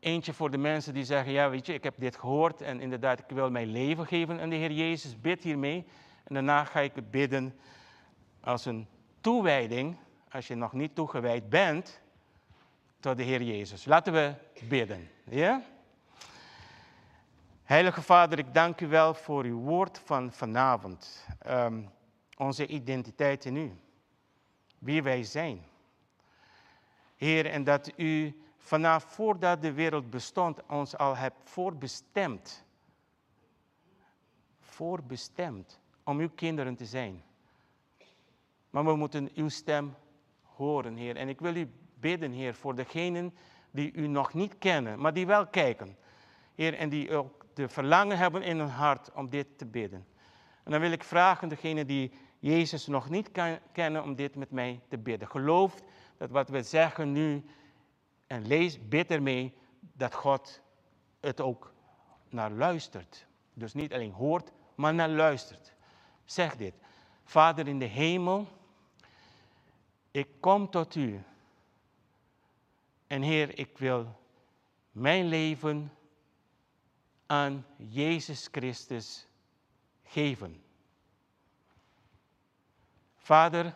[0.00, 3.18] Eentje voor de mensen die zeggen, ja weet je, ik heb dit gehoord en inderdaad,
[3.18, 5.20] ik wil mijn leven geven aan de Heer Jezus.
[5.20, 5.86] Bid hiermee.
[6.24, 7.58] En daarna ga ik bidden
[8.40, 8.86] als een
[9.20, 9.96] toewijding,
[10.30, 12.00] als je nog niet toegewijd bent,
[13.00, 13.84] tot de Heer Jezus.
[13.84, 14.34] Laten we
[14.68, 15.10] bidden.
[15.24, 15.62] Ja?
[17.62, 21.26] Heilige Vader, ik dank u wel voor uw woord van vanavond.
[21.38, 21.82] Ehm,
[22.36, 23.72] onze identiteit in u.
[24.78, 25.62] Wie wij zijn.
[27.16, 32.64] Heer, en dat u vanaf voordat de wereld bestond ons al hebt voorbestemd.
[34.60, 37.22] Voorbestemd om uw kinderen te zijn.
[38.70, 39.94] Maar we moeten uw stem
[40.42, 41.16] horen, Heer.
[41.16, 43.34] En ik wil u bidden, Heer, voor degenen
[43.70, 45.96] die u nog niet kennen, maar die wel kijken.
[46.54, 50.06] Heer, en die ook de verlangen hebben in hun hart om dit te bidden.
[50.64, 53.30] En dan wil ik vragen degenen die Jezus nog niet
[53.72, 55.28] kennen om dit met mij te bidden.
[55.28, 55.74] Geloof
[56.16, 57.44] dat wat we zeggen nu
[58.26, 60.60] en lees, bid ermee dat God
[61.20, 61.72] het ook
[62.28, 63.26] naar luistert.
[63.54, 65.73] Dus niet alleen hoort, maar naar luistert.
[66.24, 66.74] Zeg dit.
[67.24, 68.48] Vader in de hemel,
[70.10, 71.22] ik kom tot u.
[73.06, 74.20] En Heer, ik wil
[74.90, 75.92] mijn leven
[77.26, 79.26] aan Jezus Christus
[80.04, 80.62] geven.
[83.16, 83.74] Vader,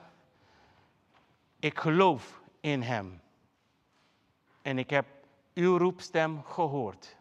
[1.58, 3.20] ik geloof in Hem.
[4.62, 5.06] En ik heb
[5.54, 7.16] uw roepstem gehoord.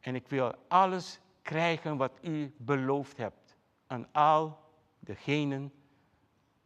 [0.00, 3.56] En ik wil alles krijgen wat u beloofd hebt
[3.86, 4.58] aan al
[4.98, 5.72] degenen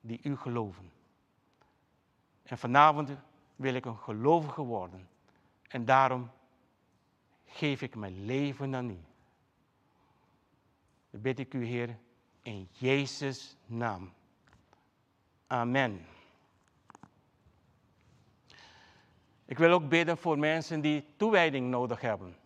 [0.01, 0.93] die u geloven.
[2.43, 3.11] En vanavond
[3.57, 5.09] wil ik een gelovige worden.
[5.69, 6.31] En daarom
[7.47, 8.99] geef ik mijn leven aan u.
[11.11, 11.97] Dan bid ik u, Heer,
[12.43, 14.13] in Jezus' naam.
[15.47, 16.07] Amen.
[19.45, 22.40] Ik wil ook bidden voor mensen die toewijding nodig hebben.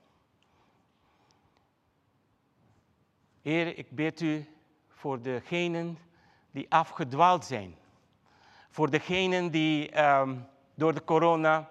[3.45, 4.47] Heer, ik bid u
[4.89, 5.99] voor degenen
[6.51, 7.75] die afgedwaald zijn.
[8.71, 11.71] Voor degenen die um, door de corona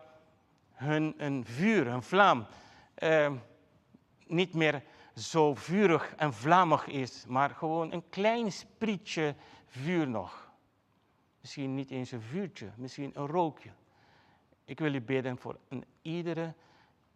[0.74, 2.46] hun een vuur, een vlam,
[3.04, 3.42] um,
[4.28, 4.84] niet meer
[5.16, 9.36] zo vurig en vlammig is, maar gewoon een klein sprietje
[9.68, 10.52] vuur nog.
[11.42, 13.72] Misschien niet eens een vuurtje, misschien een rookje.
[14.66, 16.54] Ik wil u bidden voor een, iedere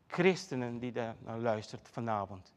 [0.07, 2.55] christenen die daar naar luistert vanavond.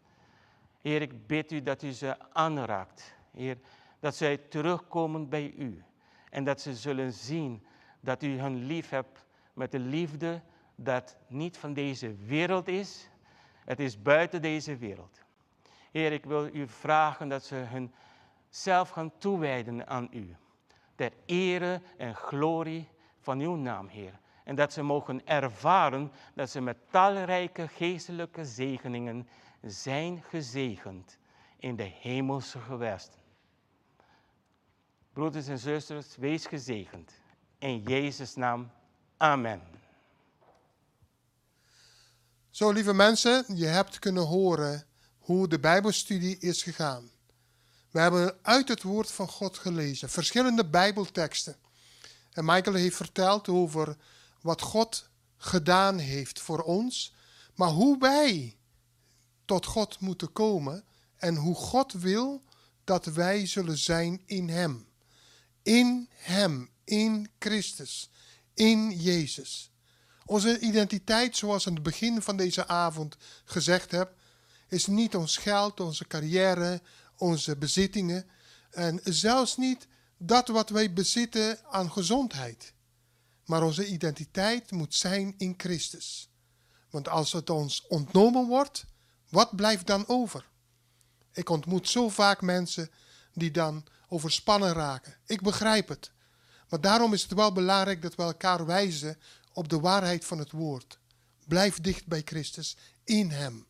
[0.81, 3.15] Heer, ik bid u dat u ze aanraakt.
[3.33, 3.59] Heer,
[4.01, 5.85] dat zij terugkomen bij u.
[6.31, 7.67] En dat ze zullen zien
[8.01, 10.43] dat u hun lief hebt met de liefde
[10.75, 13.11] dat niet van deze wereld is.
[13.65, 15.21] Het is buiten deze wereld.
[15.91, 17.93] Heer, ik wil u vragen dat ze hun
[18.49, 20.37] zelf gaan toewijden aan u.
[20.95, 22.89] Ter ere en glorie
[23.21, 24.19] van uw naam, Heer.
[24.45, 29.29] En dat ze mogen ervaren dat ze met talrijke geestelijke zegeningen
[29.63, 31.19] zijn gezegend
[31.59, 33.21] in de hemelse gewesten.
[35.13, 37.13] Broeders en zusters, wees gezegend.
[37.59, 38.71] In Jezus' naam,
[39.17, 39.63] amen.
[42.51, 44.87] Zo, lieve mensen, je hebt kunnen horen
[45.19, 47.11] hoe de Bijbelstudie is gegaan.
[47.91, 51.57] We hebben uit het woord van God gelezen, verschillende Bijbelteksten.
[52.33, 53.97] En Michael heeft verteld over
[54.41, 57.15] wat God gedaan heeft voor ons,
[57.55, 58.59] maar hoe wij
[59.51, 60.85] tot God moeten komen
[61.17, 62.43] en hoe God wil
[62.85, 64.87] dat wij zullen zijn in Hem.
[65.63, 68.11] In Hem, in Christus,
[68.55, 69.71] in Jezus.
[70.25, 74.15] Onze identiteit, zoals aan het begin van deze avond gezegd heb,
[74.69, 76.83] is niet ons geld, onze carrière,
[77.17, 78.27] onze bezittingen
[78.71, 79.87] en zelfs niet
[80.19, 82.73] dat wat wij bezitten aan gezondheid.
[83.45, 86.29] Maar onze identiteit moet zijn in Christus.
[86.91, 88.89] Want als het ons ontnomen wordt,
[89.31, 90.49] wat blijft dan over?
[91.33, 92.91] Ik ontmoet zo vaak mensen
[93.33, 95.17] die dan overspannen raken.
[95.27, 96.11] Ik begrijp het.
[96.69, 99.19] Maar daarom is het wel belangrijk dat we elkaar wijzen
[99.53, 100.99] op de waarheid van het woord.
[101.47, 103.67] Blijf dicht bij Christus, in Hem.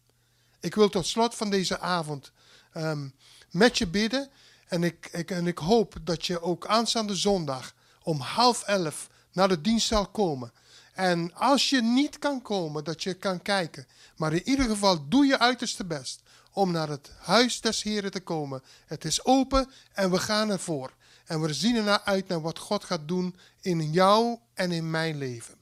[0.61, 2.33] Ik wil tot slot van deze avond
[2.73, 3.09] ehm,
[3.51, 4.31] met je bidden.
[4.69, 9.49] En ik, ik, en ik hoop dat je ook aanstaande zondag om half elf naar
[9.49, 10.53] de dienst zal komen.
[11.01, 13.87] En als je niet kan komen, dat je kan kijken.
[14.17, 16.23] Maar in ieder geval doe je uiterste best
[16.53, 18.63] om naar het huis des Heren te komen.
[18.87, 20.95] Het is open en we gaan ervoor.
[21.25, 25.19] En we zien ernaar uit naar wat God gaat doen in jou en in mijn
[25.19, 25.55] leven.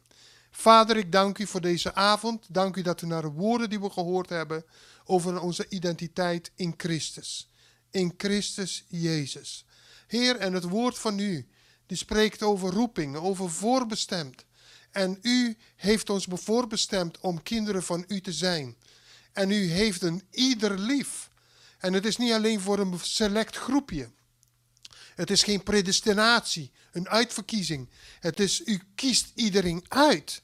[0.51, 2.47] Vader, ik dank u voor deze avond.
[2.49, 4.65] Dank u dat u naar de woorden die we gehoord hebben
[5.05, 7.51] over onze identiteit in Christus.
[7.91, 9.65] In Christus Jezus.
[10.07, 11.49] Heer, en het woord van u,
[11.87, 14.47] die spreekt over roeping, over voorbestemd.
[14.99, 18.77] En u heeft ons voorbestemd om kinderen van u te zijn.
[19.33, 21.31] En u heeft een ieder lief.
[21.79, 24.11] En het is niet alleen voor een select groepje.
[25.15, 27.89] Het is geen predestinatie, een uitverkiezing.
[28.21, 30.43] Het is, u kiest iedereen uit.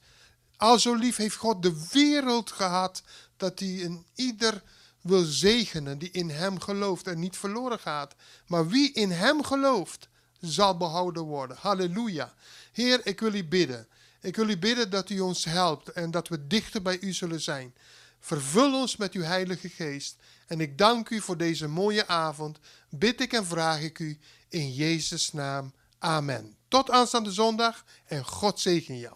[0.57, 3.03] Al zo lief heeft God de wereld gehad
[3.37, 4.63] dat hij een ieder
[5.01, 8.15] wil zegenen die in hem gelooft en niet verloren gaat.
[8.47, 10.07] Maar wie in hem gelooft,
[10.39, 11.57] zal behouden worden.
[11.59, 12.33] Halleluja.
[12.71, 13.87] Heer, ik wil u bidden.
[14.25, 17.41] Ik wil u bidden dat u ons helpt en dat we dichter bij u zullen
[17.41, 17.73] zijn.
[18.19, 20.15] Vervul ons met uw Heilige Geest.
[20.47, 22.59] En ik dank u voor deze mooie avond.
[22.89, 24.19] Bid ik en vraag ik u
[24.49, 25.73] in Jezus' naam.
[25.99, 26.55] Amen.
[26.67, 29.15] Tot aanstaande zondag en God zegen jou.